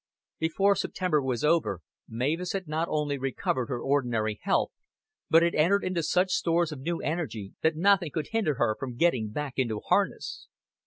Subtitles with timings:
[0.39, 4.71] Before September was over Mavis had not only recovered her ordinary health,
[5.29, 8.95] but had entered into such stores of new energy that nothing could hinder her from
[8.97, 10.47] getting back into harness.